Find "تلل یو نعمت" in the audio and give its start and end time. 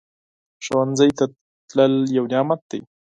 1.69-2.61